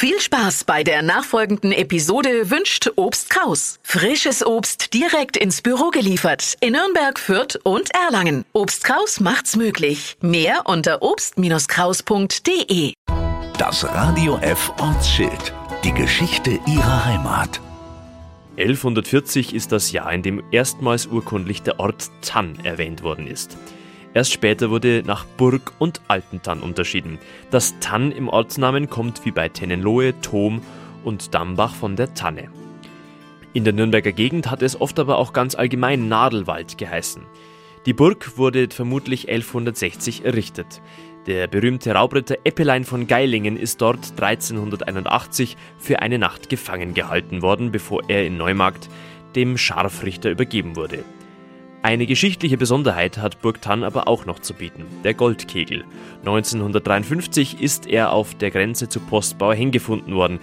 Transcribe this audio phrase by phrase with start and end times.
[0.00, 3.80] Viel Spaß bei der nachfolgenden Episode wünscht Obst Kraus.
[3.82, 8.44] Frisches Obst direkt ins Büro geliefert in Nürnberg, Fürth und Erlangen.
[8.52, 10.16] Obst Kraus macht's möglich.
[10.20, 12.92] Mehr unter obst-kraus.de.
[13.58, 15.52] Das Radio F Ortsschild.
[15.82, 17.60] Die Geschichte ihrer Heimat.
[18.56, 23.58] 1140 ist das Jahr, in dem erstmals urkundlich der Ort Tann erwähnt worden ist.
[24.18, 27.20] Erst später wurde nach Burg und Altentann unterschieden.
[27.52, 30.60] Das Tann im Ortsnamen kommt wie bei Tennenlohe, Thom
[31.04, 32.48] und Dambach von der Tanne.
[33.52, 37.22] In der Nürnberger Gegend hat es oft aber auch ganz allgemein Nadelwald geheißen.
[37.86, 40.82] Die Burg wurde vermutlich 1160 errichtet.
[41.28, 47.70] Der berühmte Raubritter Eppelein von Geilingen ist dort 1381 für eine Nacht gefangen gehalten worden,
[47.70, 48.88] bevor er in Neumarkt
[49.36, 51.04] dem Scharfrichter übergeben wurde.
[51.80, 55.84] Eine geschichtliche Besonderheit hat Burg Tann aber auch noch zu bieten, der Goldkegel.
[56.20, 60.40] 1953 ist er auf der Grenze zu Postbauer gefunden worden,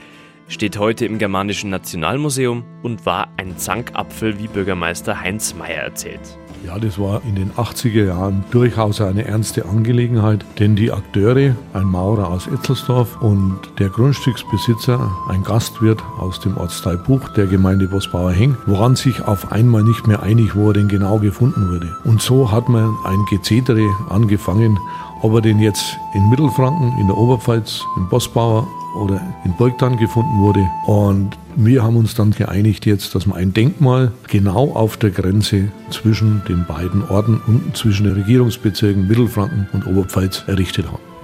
[0.47, 6.39] steht heute im Germanischen Nationalmuseum und war ein Zankapfel, wie Bürgermeister Heinz Mayer erzählt.
[6.65, 11.83] Ja, das war in den 80er Jahren durchaus eine ernste Angelegenheit, denn die Akteure, ein
[11.83, 18.31] Maurer aus Etzelsdorf und der Grundstücksbesitzer, ein Gastwirt aus dem Ortsteil Buch der Gemeinde Bosbauer
[18.31, 21.95] Heng, waren sich auf einmal nicht mehr einig, wo er denn genau gefunden wurde.
[22.03, 24.79] Und so hat man ein Gezetere angefangen,
[25.25, 30.39] ob er denn jetzt in Mittelfranken, in der Oberpfalz, in Bosbauer oder in Burgtan gefunden
[30.39, 30.69] wurde.
[30.85, 35.71] Und wir haben uns dann geeinigt jetzt, dass man ein Denkmal genau auf der Grenze
[35.89, 41.14] zwischen den beiden Orten und zwischen den Regierungsbezirken Mittelfranken und Oberpfalz errichtet haben.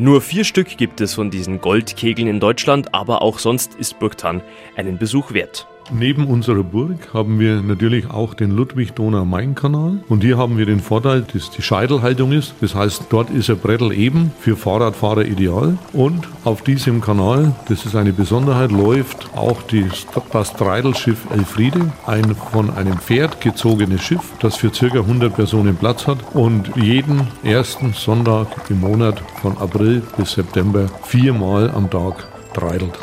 [0.00, 4.42] Nur vier Stück gibt es von diesen Goldkegeln in Deutschland, aber auch sonst ist Burgtan
[4.76, 5.66] einen Besuch wert.
[5.90, 10.00] Neben unserer Burg haben wir natürlich auch den Ludwig-Donau-Main-Kanal.
[10.08, 12.54] Und hier haben wir den Vorteil, dass die Scheitelhaltung ist.
[12.60, 15.78] Das heißt, dort ist ein Brettel eben für Fahrradfahrer ideal.
[15.94, 19.86] Und auf diesem Kanal, das ist eine Besonderheit, läuft auch die,
[20.30, 24.98] das Treidelschiff Elfriede, ein von einem Pferd gezogenes Schiff, das für ca.
[24.98, 31.70] 100 Personen Platz hat und jeden ersten Sonntag im Monat von April bis September viermal
[31.70, 32.98] am Tag treidelt.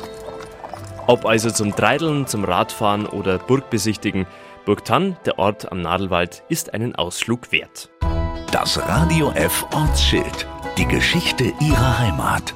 [1.07, 4.25] Ob also zum Treideln, zum Radfahren oder Burgbesichtigen,
[4.65, 7.89] Burgtann, der Ort am Nadelwald, ist einen Ausflug wert.
[8.51, 10.47] Das Radio F Ortsschild.
[10.77, 12.53] Die Geschichte ihrer Heimat.